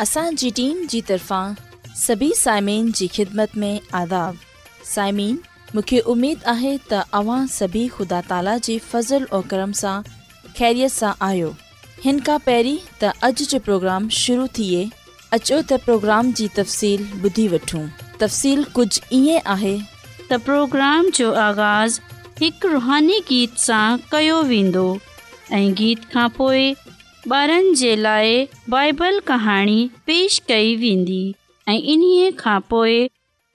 [0.00, 1.42] असांजी طرفان जी तरफ़ा
[2.06, 2.90] सभी خدمت
[3.58, 4.34] जी آداب
[5.14, 5.32] में
[5.74, 9.66] तव्हां सभी ख़ुदा ताला जे फज़ल ऐं
[10.58, 11.54] ख़ैरियत सां आयो
[12.04, 13.44] हिन खां पहिरीं त अॼु
[15.48, 17.84] जो प्रोग्राम जी तफ़सील ॿुधी वठूं
[18.26, 19.76] ईअं आहे
[20.30, 21.92] त प्रोग्राम जो आगाज़
[22.40, 24.84] हिकु रुहानी गीत सां कयो वेंदो
[25.58, 26.64] ऐं गीत खां पोइ
[27.36, 28.28] ॿारनि जे लाइ
[28.74, 31.24] बाइबल कहाणी पेश कई वेंदी
[31.68, 32.96] ऐं इन्हीअ खां पोइ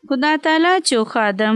[0.10, 1.56] ख़ुदा ताला जो खादम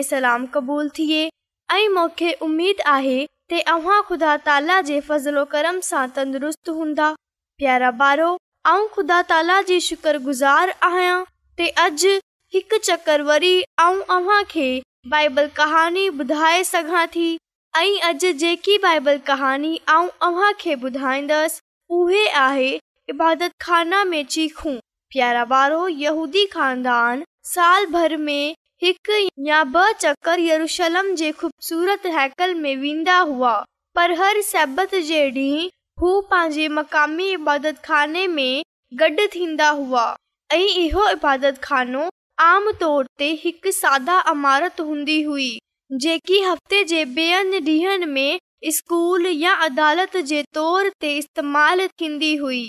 [0.10, 1.30] सलाम क़बूल थिए
[4.10, 7.12] खुदा ताला जे फज़लो कर्म सां तंदुरुस्त हूंदा
[7.64, 8.30] प्यारा ॿारो
[8.68, 11.92] ऐं खुदा ताला जी शुक्रगुज़ार आहियां
[12.88, 13.56] चकर वरी
[15.14, 17.30] बाइबल कहानी ॿुधाए सघां थी
[17.78, 21.60] ऐं अॼु जेकी बाइबल कहानी ॿुधाईंदसि
[21.98, 22.70] उहे आहे
[23.10, 24.46] इबादतानूदी
[26.56, 27.46] ख़ानदानु
[31.22, 33.54] जे ख़ूबसूरत हैकल में वेंदा हुआ
[33.96, 35.70] पर हर सब जे ॾींहुं
[36.02, 38.62] हू पंहिंजे मक़ामी इबादताने में
[39.04, 40.06] गॾु थींदा हुआ
[40.54, 42.10] ऐं इहो इबादतानो
[42.52, 45.52] आम तौर ते हिकु सादा इमारत हूंदी हुई
[46.00, 48.40] जेकी हफ़्ते जे ॿियनि ॾींहनि में
[48.72, 52.62] स्कूल या अदालत जे तौर ते इस्तेमाल थीन्दी हुई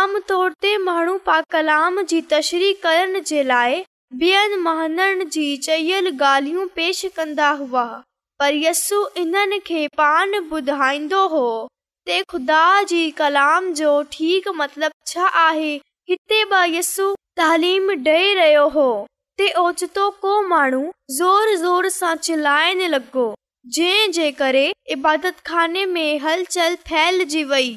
[0.00, 3.74] आम तौर ते माण्हू पा कलाम जी तशरी करण जे लाइ
[4.20, 7.82] चयल ॻाल्हियूं पेश कंदा हुआ
[8.38, 11.44] पर यसु इन्हनि खे पान ॿुधाईंदो हो
[12.06, 12.62] ते खुदा
[14.60, 15.72] मतिलब छा आहे
[16.08, 17.06] हिते ॿ यस्ु
[17.40, 18.88] तालीम ॾेई रहियो हो
[19.38, 20.82] ते ओचितो زور माण्हू
[21.18, 23.26] ज़ोर ज़ोर सां جے लॻो
[23.74, 24.66] जंहिं जे करे
[24.96, 26.18] इबादताने में
[26.84, 27.74] پھیل جی وئی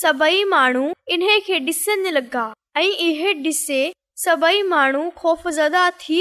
[0.00, 3.82] سبائی مانو इन खे ॾिसण لگا ऐं इहे ॾिसे
[4.22, 4.46] सभु
[5.18, 6.18] ख़ली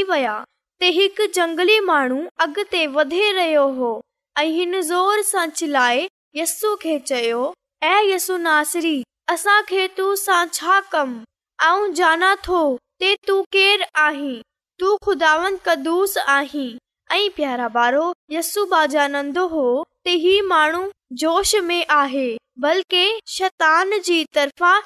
[11.95, 14.41] जाना थो ते तू केर आहीं
[14.79, 15.33] तू ख़ुदा
[15.67, 16.77] कदुस आहीं
[17.75, 19.65] बारो यसाजा नंदो हो
[20.07, 20.89] त ही माण्हू
[21.25, 22.27] जोश में आहे
[22.63, 23.03] बल्के
[23.35, 24.79] शैतान जी तरफ़ा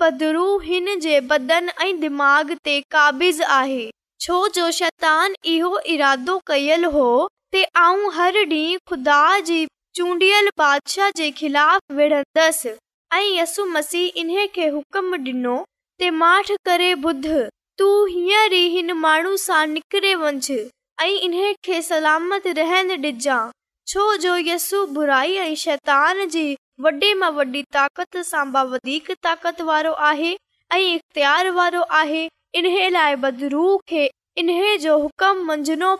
[0.00, 3.90] बदरू हिन जे बदन ऐं दिमाग़ ते काबिज आहे
[4.20, 7.10] छो जो शैतान इहो इरादो कयल हो
[8.88, 9.66] खुदा जी
[9.96, 11.28] चूंडियलशाहसि
[13.14, 15.56] ऐं यसु मसीह इन खे हुकुम डि॒नो
[15.98, 17.26] ते माठ करे ॿुध
[17.78, 20.58] तूं हींअर ई हिन माण्हू सां निकिरे वञ
[21.04, 23.50] ऐं इन खे सलामत रहन डि॒जांइ
[23.92, 26.46] छो जो यसु बुराई ऐं शैतान जी
[26.82, 28.16] वॾे मां वॾी ताक़त
[29.24, 30.28] ताक़त वारो आहे
[30.74, 34.04] इख़्तियार बदरू खे
[35.42, 35.90] माण्हू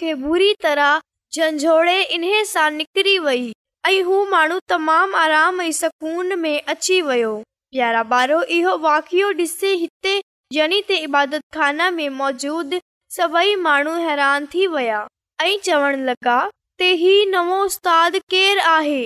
[0.00, 0.90] खे बुरी तरह
[1.34, 3.46] झंझोड़े इन सां निकरी वेई
[3.92, 9.70] ऐं हू माण्हू तमामु आराम ऐं सुकून में अची वियो प्यारा बारो इहो वाकियो ॾिसे
[9.86, 10.14] हिते
[10.60, 12.79] यानी इबादताने मौजूदु
[13.14, 15.06] सभई माण्हू हैरान थी विया
[15.42, 19.00] ऐं चवण लॻा उस्ताद केर आहे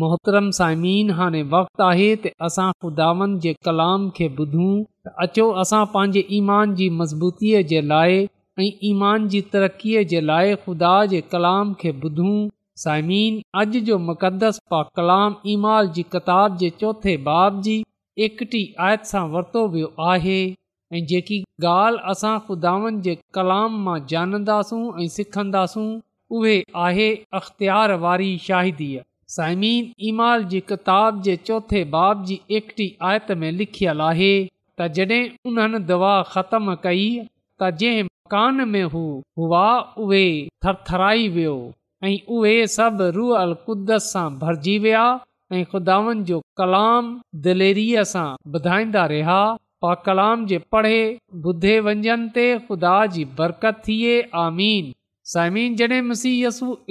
[0.00, 4.74] मोहतरम साइमिन हाणे वक़्तु आहे त असां ख़ुदावन जे कलाम खे ॿुधूं
[5.24, 8.14] अचो असां पंहिंजे ईमान जी मज़बूतीअ जे लाइ
[8.62, 12.36] ऐं ईमान जी तरक़ीअ जे लाइ ख़ुदा जे कलाम खे ॿुधूं
[12.84, 17.76] साइमीन अॼु जो मुक़दस पा कलाम ईमाल जी कतार जे चोथे बाब जी
[18.28, 21.42] एकटी आयत सां वरितो वियो आहे ऐं जेकी
[21.76, 25.88] ॻाल्हि असां खुदावन जे कलाम मां ॼाणंदासूं ऐं सिखंदासूं
[26.40, 27.08] उहे आहे
[27.42, 34.00] अख़्तियार वारी शाहिदीअ साइमिन ईमाल जी किताब जे चोथे बाब जी एकटी आयत में लिखियल
[34.06, 34.32] आहे
[34.80, 35.20] तॾहिं
[35.52, 37.06] उन दवा ख़तम कई
[38.74, 39.62] में हुआ
[40.66, 41.54] तरथराई वियो
[42.04, 42.54] ऐं उहे
[44.42, 45.04] भरजी विया
[45.60, 47.08] ऐं जो कलाम
[47.48, 48.24] दा
[48.54, 49.36] बुधाईंदा रहिया
[49.84, 50.94] पा कलाम जे पढ़े
[51.46, 54.92] ॿुधे वंजन ते ख़ुदा जी बरकत थिए आमीन
[55.34, 56.14] साइमिन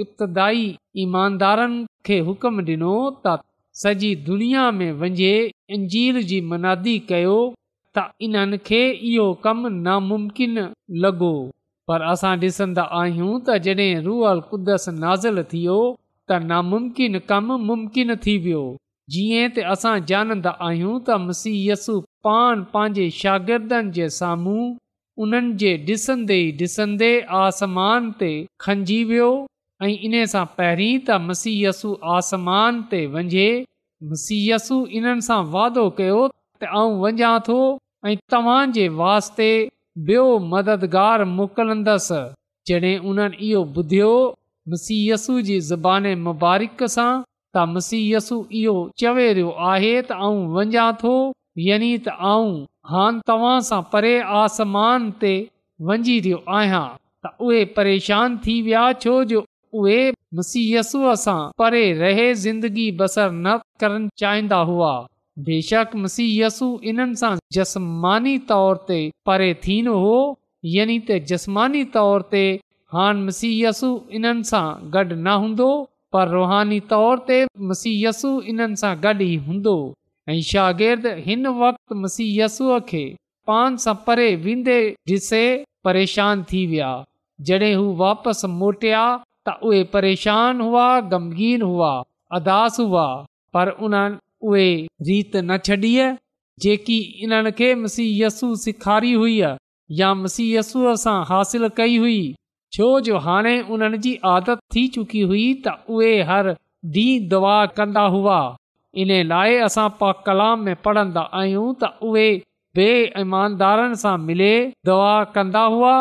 [0.04, 0.68] इब्तदाई
[1.08, 2.94] ईमानदारनि खे हुकम ॾिनो
[3.26, 3.40] त
[3.82, 5.34] सॼी दुनिया में वञे
[5.76, 7.36] अंजील जी मनादी कयो
[7.98, 8.80] त इन्हनि खे
[9.10, 10.60] इहो कमु नामुमकिन
[11.04, 11.32] लॻो
[11.92, 15.62] पर असां ॾिसंदा आहियूं त जॾहिं रूअल कुदस नाज़िल थी
[16.30, 18.64] त नामुमकिन कमु मुमकिन थी वियो
[19.16, 24.70] जीअं त असां ॼाणंदा आहियूं त मसीयसु पान पंहिंजे शागिर्दनि जे साम्हूं
[25.26, 27.14] उन्हनि जे ॾिसंदे ई ॾिसंदे
[27.46, 28.32] आसमान ते
[28.66, 29.30] खंजिजी वियो
[29.84, 33.46] ऐं इन सां पहिरीं त मसीयसु आसमान ते वञे
[34.12, 37.58] मसीयसु इन्हनि सां वाइदो कयो त आऊं वञा थो
[38.10, 39.48] ऐं तव्हां वास्ते
[40.12, 40.22] ॿियो
[40.52, 42.20] मददगारु मोकिलंदसि
[42.70, 44.12] जॾहिं उन्हनि इहो ॿुधियो
[44.74, 51.16] मसीयसु जी ज़बान मुबारक सां त मसीयसु इहो चवे रहियो आहे त आउं वञा थो
[51.70, 52.54] यानी त आऊं
[52.96, 54.14] हान तव्हां सां परे
[54.46, 55.34] आसमान ते
[55.92, 56.86] वञी रहियो आहियां
[57.26, 59.44] त उहे परेशान थी विया छो जो
[59.80, 64.90] उहेसीयसूअ सां परे रहे ज़िंदगी बसर न करणु चाहींदा हुआ
[65.50, 68.98] बेशक मसीयसु इन्हनि सां जसमानी तौर ते
[69.30, 70.18] परे थींदो हो
[70.76, 72.42] यानी त जसमानी तौर ते
[72.98, 74.66] हाणेयसु इन्हनि सां
[74.98, 75.70] गॾु न हूंदो
[76.16, 77.40] पर रुहानी तौर ते
[77.72, 79.78] मुसीयसु इन्हनि सां गॾु ई हूंदो
[80.30, 83.04] ऐं हिन वक़्ति मसीयसुअ खे
[83.52, 84.80] पान सां परे वेंदे
[85.12, 85.44] डि॒से
[85.88, 86.92] परेशान थी विया
[87.48, 89.04] जॾहिं हू वापसि मोटिया
[89.48, 91.92] त उहे परेशान हुआ गमगीन हुआ
[92.38, 93.06] अदास हुआ
[93.54, 94.18] पर उन्हनि
[94.50, 94.68] उहे
[95.08, 95.94] रीत न छॾी
[96.66, 99.38] जेकी इन्हनि खे मसीयसु सेखारी हुई
[100.00, 102.20] या मसीयसूअ सां हासिल कई हुई
[102.76, 106.54] छो जो हाणे उन्हनि जी आदत थी चुकी हुई त उहे हर
[106.94, 108.36] ॾींहुं दुआ कंदा हुआ
[109.02, 112.24] इन लाइ असां पा कलाम में पढ़ंदा आहियूं त उहे
[112.80, 112.88] बे
[113.26, 114.48] ईमानदारनि सां मिले
[114.90, 115.92] दुआ कंदा हुआ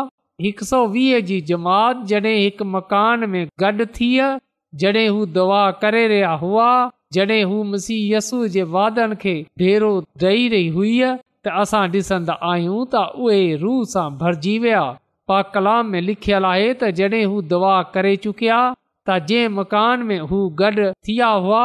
[0.42, 4.20] हिक सौ वीह जी जमात जॾहिं हिकु मकान में गॾु थिय
[4.82, 6.68] जॾहिं हू दवा करे रहिया हुआ
[7.16, 9.90] जॾहिं हू मसीह यसू जे वादनि खे ढेरो
[10.30, 14.80] ॾेई रही हुई त असां ॾिसंदा आहियूं त उहे रूह सां भरिजी विया
[15.32, 20.18] पा कलाम में लिखियलु आहे त जॾहिं हू दवा करे चुकिया त जंहिं मकान में
[20.32, 20.70] हू गॾ
[21.08, 21.62] थिया हुआ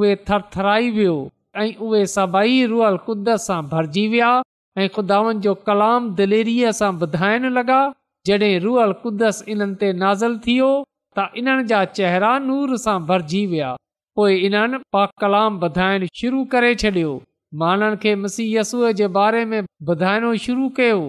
[0.00, 1.16] उहे थरथराई वियो
[1.62, 4.34] ऐं उहे सभई रुअल कुद सां भरिजी विया
[4.84, 7.78] ऐं खुदाउनि जो कलाम दिलेरी सां ॿुधाइण लॻा
[8.38, 10.66] जॾहिं रुअल कुदस इन्हनि ते नाज़िल थियो
[11.18, 13.70] त इन्हनि जा चेहरा नूर सां भरिजी विया
[14.18, 17.14] पोइ इन्हनि पा कलाम ॿधाइणु शुरू करे छॾियो
[17.62, 19.62] माननि खे मुसीयसूअ जे बारे में
[19.94, 21.00] ॿुधाइणो शुरू कयो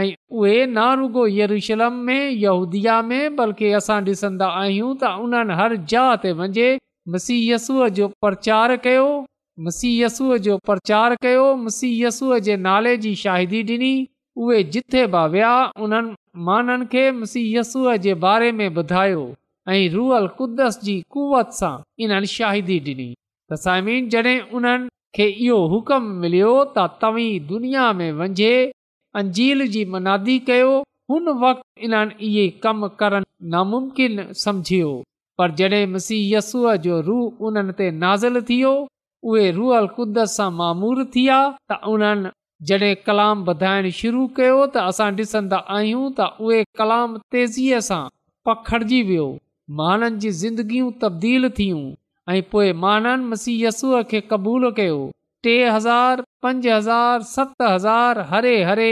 [0.00, 0.06] ऐं
[0.40, 6.14] उहे ना रुगो यरूशलम में यहूदिया में बल्कि असां ॾिसंदा आहियूं त उन्हनि हर जहा
[6.22, 6.70] ते वञे
[7.16, 9.04] मसीहयसूअ जो प्रचार कयो
[9.68, 13.94] मसीहयसूअ जो प्रचार कयो मसीहय यसूअ जे नाले जी शाहिदी ॾिनी
[14.38, 15.50] जिथे बि विया
[15.84, 16.14] उन्हनि
[16.46, 19.24] माननि खे मुसीहय यसूअ जे बारे में ॿुधायो
[19.68, 23.10] ऐं रुअल कुदस जी कुवत सां इन्हनि शाहिदी ॾिनी
[23.52, 28.54] तसाइमीन जॾहिं उन्हनि खे इहो हुकम मिलियो त तव्हीं दुनिया में वंञे
[29.22, 30.72] अंजील जी मनादी कयो
[31.10, 34.92] हुन वक़्ति इन्हनि इहे कम करण नामुमकिन सम्झियो
[35.38, 38.74] पर जॾहिं मुसी यसूअ जो रूह उन्हनि ते नाज़िल थियो
[39.32, 42.30] उहे रूअल कुदस सां मामूर थिया विया त उन्हनि
[42.68, 48.02] जॾहिं कलाम वधाइणु शुरू कयो त असां ॾिसंदा आहियूं त उहे कलाम तेज़ीअ सां
[48.48, 49.24] पखिड़िजी वियो
[49.80, 51.80] माननि जी ज़िंदगियूं तब्दील थियूं
[52.34, 53.54] ऐं पोइ माननि
[54.12, 55.00] खे क़बूलु कयो
[55.46, 58.88] टे हज़ार पंज हज़ार सत हज़ार हरे हरे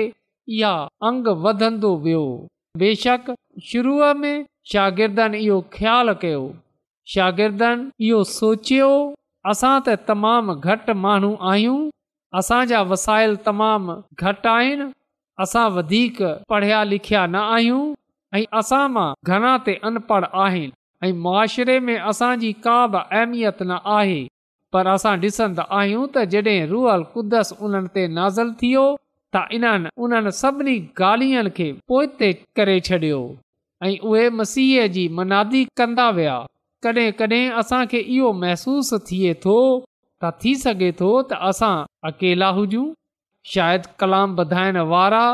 [0.58, 0.72] इहा
[1.10, 2.24] अंग वधंदो वियो
[2.84, 3.32] बेशक
[3.68, 4.34] शुरूअ में
[4.72, 6.42] शागिर्दन इहो ख़्यालु कयो
[7.14, 8.90] शागिर्दन इहो सोचियो
[9.54, 11.78] असां त तमामु घटि माण्हू
[12.38, 14.84] असांजा वसाइल तमामु घटि आहिनि
[15.42, 17.82] असां वधीक पढ़िया लिखिया न आहियूं
[18.38, 20.70] ऐं असां मां घणा ते अनपढ़ आहिनि
[21.06, 24.20] ऐं मुआशिरे में असांजी का बि अहिमियत न आहे
[24.72, 28.84] पर असां ॾिसंदा आहियूं त जॾहिं रूअल कुदस उन्हनि ते नाज़िल थियो
[29.34, 33.20] त इन्हनि उन्हनि सभिनी ॻाल्हियुनि खे करे छॾियो
[33.86, 36.38] ऐं उहे मसीह जी मनादी कंदा विया
[36.84, 39.58] कॾहिं कॾहिं असांखे इहो महसूसु थिए थो
[40.22, 42.42] त थी सघे थो त असांकेल
[44.00, 44.34] कलाम
[44.94, 45.24] वारा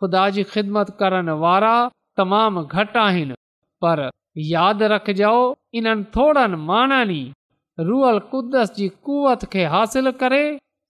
[0.00, 1.74] ख़ुदा जी ख़िदमत करण वारा
[2.18, 3.34] तमामु घटि आहिनि
[3.82, 3.98] पर
[4.54, 5.34] यादि रखजो
[5.78, 7.22] इन्हनि थोरनि माननि
[7.88, 10.44] रूअल कुदस जी कुवत खे हासिल करे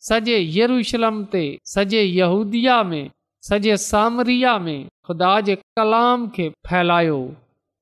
[0.09, 1.43] सॼे यरूशलम ते
[1.75, 3.05] सॼे यहूदिया में
[3.49, 7.21] सॼे सामरिया में ख़ुदा जे कलाम खे फैलायो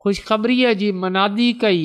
[0.03, 1.85] खु़शख़रीअ जी मनादी कई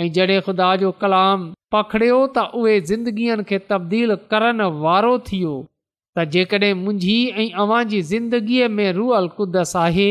[0.00, 1.40] ऐं जॾहिं ख़ुदा जो कलाम
[1.74, 5.54] पखिड़ियो त उहे ज़िंदगीअ खे तब्दील करण वारो थियो
[6.18, 10.06] त जेकॾहिं मुंहिंजी ऐं अवांजी ज़िंदगीअ में रुअल क़ुदस आहे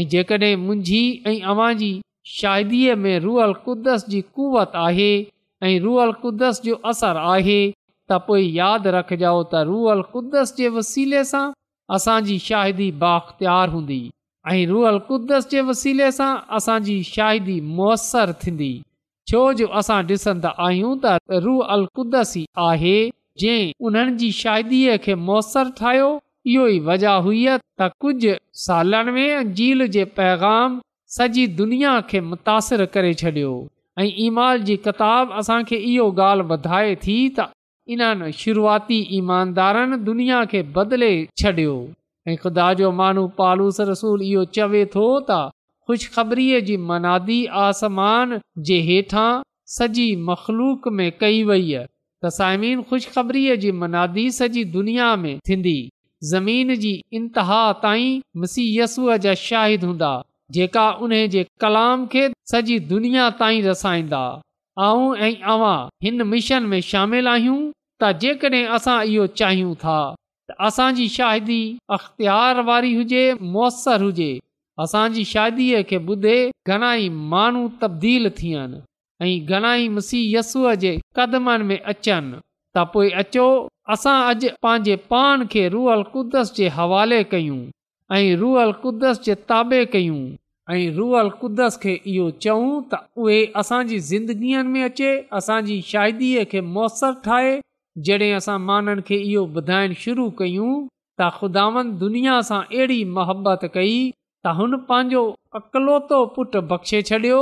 [0.00, 1.92] ऐं जेकॾहिं मुंहिंजी ऐं अवां जी
[2.38, 5.10] القدس में रुअल कुदस जी कुवत आहे
[5.68, 6.12] ऐं रुअल
[6.66, 7.60] जो असरु आहे
[8.10, 11.44] त पोइ यादि रखिजो त रुअल कुदस जे वसीले सां
[11.98, 14.02] असांजी शाहिदी बाख़्तियार हूंदी
[14.56, 18.70] ऐं रुअल कुदस जे वसीले सां असांजी शाहिरी मुयसरु थींदी
[19.30, 22.92] छोजो असां ॾिसंदा आहियूं त रूह अलकुद्दसी आहे
[23.42, 26.06] जंहिं उन्हनि जी शाइदीअ खे मुयसरु ठाहियो
[26.52, 27.42] इहो ई वजह हुई
[27.80, 28.32] त कुझु
[28.66, 30.78] सालनि में अंजील जे पैगाम
[31.16, 33.52] सॼी दुनिया खे मुतासिरु करे छॾियो
[34.04, 37.48] ऐं ईमाल जी किताब असांखे इहो ॻाल्हि वधाए थी त
[37.96, 41.12] इन्हनि शुरूआती ईमानदारनि दुनिया खे बदिले
[41.42, 41.76] छॾियो
[42.30, 45.40] ऐं ख़ुदा जो मानू पालूस रसूल इहो चवे थो त
[45.90, 48.32] ख़ुशख़बरीअ जी मनादी आसमान
[48.70, 49.28] जे हेठां
[49.74, 55.76] सॼी मखलूक में कई वई आहे त साइमीन खु़शख़रीअ जी मनादी सॼी दुनिया में थींदी
[56.32, 60.10] ज़मीन जी इंतिहा ताईं मसीयसूअ जा शाहिद हूंदा
[60.56, 64.22] जेका उन जे कलाम खे सॼी दुनिया ताईं रसाईंदा
[64.88, 69.96] आऊं ऐं अवां हिन मिशन में शामिल आहियूं त जेकड॒हिं असां इहो चाहियूं था
[70.50, 71.62] त असांजी शाहिदी
[71.98, 73.24] अख़्तियार वारी हुजे
[73.56, 74.30] मुसरु हुजे
[74.82, 78.76] असांजी शादीअ खे ॿुधे घणाई माण्हू तब्दील थियनि
[79.24, 82.36] ऐं घणाई मुसीयसूअ जे क़दमनि में अचनि
[82.76, 83.46] त पोइ अचो
[83.94, 87.62] असां अॼु पंहिंजे पान खे रुअल कुदस जे हवाले कयूं
[88.16, 90.20] ऐं रुअल कुदस जे ताबे कयूं
[90.74, 96.60] ऐं रुअल कुदस खे इहो चऊं त उहे असांजी ज़िंदगीअ में अचे असांजी शादीअ खे
[96.74, 97.54] मुयसरु ठाहे
[98.06, 100.72] जॾहिं असां माननि खे इहो ॿुधाइण शुरू कयूं
[101.20, 104.00] त ख़ुदावनि दुनिया सां अहिड़ी मोहबत कई
[104.44, 105.20] त हुन पंहिंजो
[105.58, 107.38] अकलोतो पुटु बख़्शे छॾियो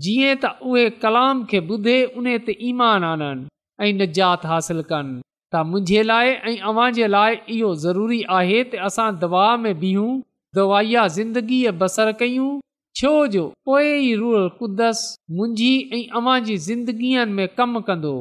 [0.08, 3.48] जीअं त उहे कलाम खे ॿुधे उन ते ईमान आननि
[3.82, 5.20] ऐं निजात हासिल कनि
[5.52, 10.14] त मुंहिंजे लाइ ऐं अव्हां जे लाइ इहो ज़रूरी आहे त असां दवा में बीहूं
[10.56, 12.50] दवाइया ज़िंदगीअ बसर कयूं
[12.96, 15.00] छो जो पोइ ई रुअल कुदस
[15.32, 18.12] मुंहिंज मुंहिंजी ऐं अवां जी ज़िंदगीअ में कमु कंदो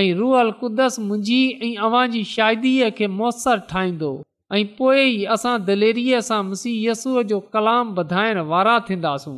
[0.00, 4.10] ऐं रुअल कुदसि मुंहिंजी ऐं अवां जी शाइदीअ खे मुसरु ठाहींदो
[4.58, 6.94] ऐं पोइ ई असां दलेरीअ सां मुसीय
[7.34, 9.36] जो कलाम वधाइण वारा थींदासूं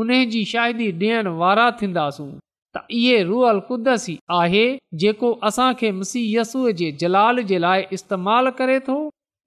[0.00, 2.30] उन जी शादी ॾियणु वारा थींदासूं
[2.76, 4.64] त इहे रुअल कुदस ई आहे
[5.04, 8.98] जेको असांखे मुसीयसूअ जे जलाल जे लाइ इस्तेमालु करे थो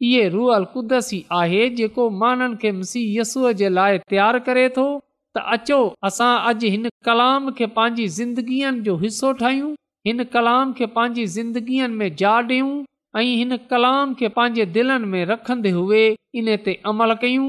[0.06, 4.86] इहे रूअल क़ुदसी आहे जेको माण्हुनि खे मुसीहसूअ जे लाइ तयारु करे थो
[5.34, 9.70] त अचो असां अॼु हिन कलाम खे पंहिंजी ज़िंदगीअ जो हिसो ठाहियूं
[10.10, 12.74] हिन कलाम खे पंहिंजी ज़िंदगीअ में जा ॾियूं
[13.16, 16.04] ऐं हिन कलाम खे पंहिंजे दिलनि में रखंदे हुए
[16.44, 17.48] इन ते अमल कयूं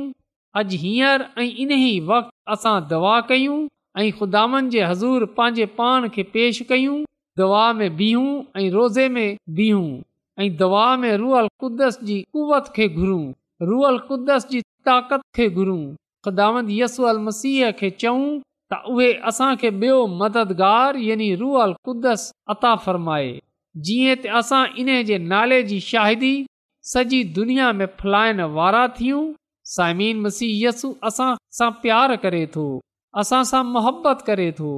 [0.62, 3.58] अॼु हींअर ऐं इन ई वक़्ति असां दवा कयूं
[4.04, 7.02] ऐं ख़ुदानि जे हज़ूर पंहिंजे पाण खे पेश कयूं
[7.42, 9.26] दवा में बीहूं ऐं रोज़े में
[9.60, 9.86] बीहूं
[10.40, 15.82] ऐं दवा में रुअल कुदस जी कुवत खे घुरूं रुअल कुदस जी ताक़त खे घुरूं
[16.24, 18.24] ख़ुदात यसूअल मसीह खे चऊं
[18.72, 22.24] त उहे असांखे ॿियो मददगार यानी रुअल क़ुदस
[22.56, 23.30] अता फ़रमाए
[23.88, 26.32] जीअं त असां इन जे नाले जी शाहिदी
[26.94, 29.24] सॼी दुनिया में फैलाइण वारा थियूं
[29.76, 32.66] सामीन मसीह यसु असां सां प्यार करे थो
[33.22, 34.74] असां सां मुहबत करे थो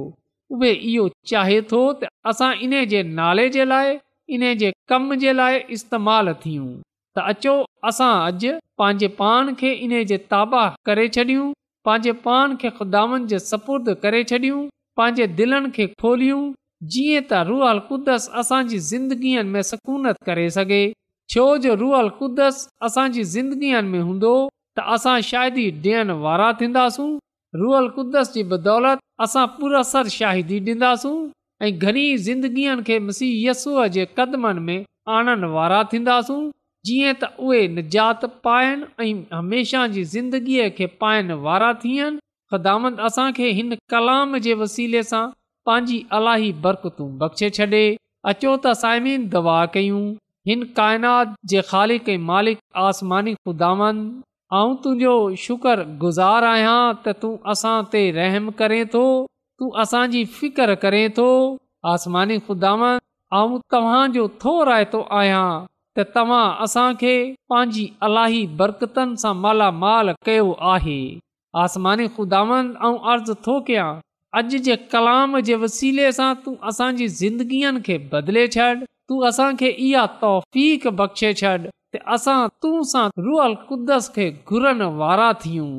[0.57, 3.97] उहे इहो चाहे थो त असां इन जे नाले जे लाइ
[4.35, 6.67] इन जे कम जे लाइ इस्तेमालु थियूं
[7.15, 7.51] त अचो
[7.91, 11.45] असां अॼु पंहिंजे पान खे इन जे ताबाह करे छॾियूं
[11.89, 14.59] पंहिंजे पान खे ख़ुदानि जे सपुर्द करे छॾियूं
[15.01, 16.41] पंहिंजे दिलनि खे खोलियूं
[16.95, 20.81] जीअं त रुअल क़ुदस असांजी ज़िंदगीअ में सकूनत करे सघे
[21.35, 22.59] छो जो रुअल क़ुदस
[22.89, 24.35] असांजी ज़िंदगीअ में हूंदो
[24.77, 27.09] त असां शाहिदी ॾियण वारा थींदासूं
[27.63, 31.15] रुअल क़ुदस जी बदौलत असां पुरसर शाहिदी ॾींदासूं
[31.63, 36.41] ऐं घणी ज़िंदगीअ खे मसीहयस्सूअ जे क़दमनि में आणणु वारा थींदासूं
[36.85, 42.19] जीअं त उहे निजात पाइनि ऐं हमेशह जी ज़िंदगीअ खे पाइनि वारा थियनि
[42.51, 45.23] ख़ुदांद असांखे हिन कलाम जे वसीले सां
[45.65, 47.83] पंहिंजी अलाही बरक़तूं बख़्शे छॾे
[48.31, 50.05] अचो त साइमीन दवा कयूं
[50.49, 52.57] हिन काइनात जे ख़ालिक़ ऐं मालिक
[52.89, 54.05] आसमानी ख़ुदांद
[54.83, 55.15] तुंहिंजो
[55.47, 59.05] शुकर गुज़ार आहियां त तूं असां ते रहम करें थो
[59.59, 61.27] तू असांजी फिकिर करे थो
[61.85, 62.97] ख़ुदावन ख़ुदा
[63.73, 65.47] तव्हांजो थो रायतो आहियां
[65.99, 67.13] त तव्हां असांखे
[67.49, 70.99] पंहिंजी अलाही बरकतनि सां मालामाल कयो आहे
[71.63, 73.89] आसमानी खुदांदर्ज़ु थो कयां
[74.41, 78.73] अॼु जे कलाम जे वसीले सां तूं असांजी ज़िंदगीअ खे बदले छॾ
[79.09, 81.57] तूं असांखे इहा तौफ़ बख़्शे छॾ
[81.95, 82.39] त असां
[82.93, 85.71] सां रुअल कुदस खे घुरनि वारा थियूं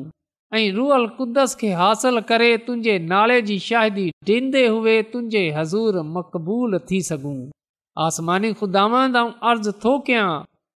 [0.55, 4.05] ऐं रुअल कुदस खे हासिल करे तुंहिंजे नाले जी शाहिदी
[4.37, 7.35] ॾींदे हुए तुंहिंजे हज़ूर मक़बूल थी सघूं
[8.05, 8.85] आसमानी खुदा
[9.49, 10.29] अर्ज़ु थो कयां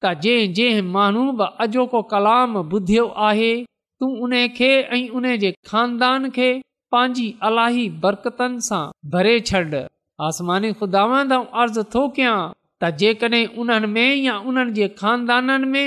[0.04, 5.54] त जंहिं जंहिं माण्हू बि अॼोको कलाम ॿुधियो आहे तूं उन खे ऐं उन जे
[5.72, 6.50] खानदान खे
[6.96, 8.82] पंहिंजी अलाही बरक़तनि सां
[9.16, 9.64] भरे छॾ
[10.28, 12.36] आसमानी खुदा अर्ज़ु थो कयां
[12.80, 15.86] त जेकॾहिं उन्हनि में या उन्हनि जे में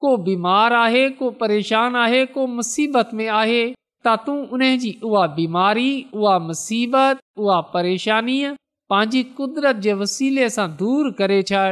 [0.00, 3.64] को बीमार आहे को परेशान आहे को मुसीबत में आहे
[4.06, 8.52] त तूं उन जी उहा बीमारी उहा परेशानीअ
[8.90, 11.62] पंहिंजी कुदरत जे वसीले सां दूर करे छॾ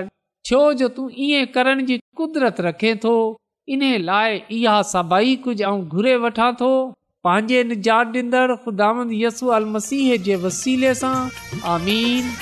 [0.47, 3.15] छो जो तूं ईअं करण जी कुदरत रखे थो
[3.77, 6.73] इन लाइ इहा सभई कुझु ऐं घुरे वठां थो
[7.25, 11.15] पंहिंजे निजात ॾींदड़ मसीह जे वसीले सां
[11.77, 12.33] आमीन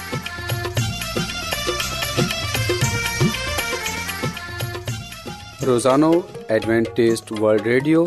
[5.66, 6.06] روزانو
[6.52, 8.00] एडवेंटेस वल्ड ریڈیو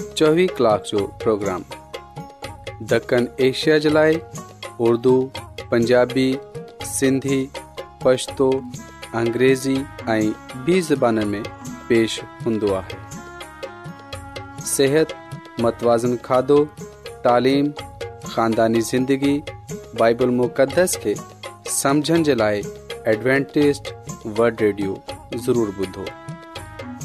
[0.00, 1.62] चोवीह کلاک جو پروگرام
[2.90, 4.14] دکن ایشیا جلائے
[4.86, 5.14] اردو
[5.70, 6.28] پنجابی
[6.98, 7.38] سندھی
[8.02, 8.50] پشتو पछतो
[9.20, 9.80] अंग्रेज़ी ऐं
[10.64, 10.90] میں پیش
[11.32, 11.44] में
[11.88, 12.10] पेश
[12.46, 12.96] हूंदो आहे
[14.74, 15.08] सिहत
[15.66, 16.58] मतवाज़न खाधो
[17.26, 19.36] तइलीम खानदानी ज़िंदगी
[20.04, 21.14] बाइबल मुक़दस खे
[21.80, 22.62] समुझण जे लाइ
[23.14, 23.94] एडवेंटेस्ट